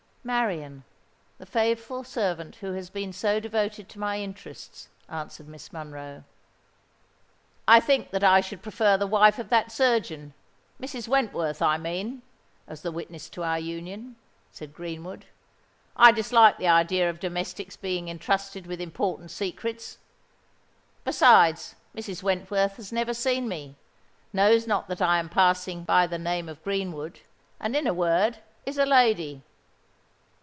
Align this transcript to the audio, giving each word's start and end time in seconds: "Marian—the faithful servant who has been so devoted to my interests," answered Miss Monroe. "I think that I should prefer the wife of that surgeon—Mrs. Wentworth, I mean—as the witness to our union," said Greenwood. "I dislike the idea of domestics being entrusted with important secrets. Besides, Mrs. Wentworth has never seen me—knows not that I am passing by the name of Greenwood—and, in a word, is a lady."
"Marian—the 0.23 1.47
faithful 1.47 2.03
servant 2.03 2.57
who 2.57 2.73
has 2.73 2.91
been 2.91 3.11
so 3.11 3.39
devoted 3.39 3.89
to 3.89 3.97
my 3.97 4.19
interests," 4.19 4.87
answered 5.09 5.47
Miss 5.47 5.73
Monroe. 5.73 6.23
"I 7.67 7.79
think 7.79 8.11
that 8.11 8.23
I 8.23 8.39
should 8.39 8.61
prefer 8.61 8.97
the 8.97 9.07
wife 9.07 9.39
of 9.39 9.49
that 9.49 9.71
surgeon—Mrs. 9.71 11.07
Wentworth, 11.07 11.59
I 11.63 11.77
mean—as 11.77 12.83
the 12.83 12.91
witness 12.91 13.29
to 13.31 13.41
our 13.43 13.57
union," 13.57 14.15
said 14.51 14.75
Greenwood. 14.75 15.25
"I 15.95 16.11
dislike 16.11 16.59
the 16.59 16.67
idea 16.67 17.09
of 17.09 17.19
domestics 17.19 17.75
being 17.75 18.07
entrusted 18.07 18.67
with 18.67 18.79
important 18.79 19.31
secrets. 19.31 19.97
Besides, 21.03 21.73
Mrs. 21.95 22.21
Wentworth 22.21 22.75
has 22.75 22.91
never 22.91 23.15
seen 23.15 23.49
me—knows 23.49 24.67
not 24.67 24.87
that 24.87 25.01
I 25.01 25.17
am 25.17 25.29
passing 25.29 25.83
by 25.83 26.05
the 26.05 26.19
name 26.19 26.47
of 26.47 26.63
Greenwood—and, 26.63 27.75
in 27.75 27.87
a 27.87 27.93
word, 27.95 28.37
is 28.67 28.77
a 28.77 28.85
lady." 28.85 29.41